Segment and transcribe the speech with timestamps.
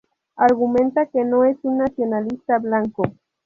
[0.37, 3.03] Argumenta que no es un nacionalista blanco.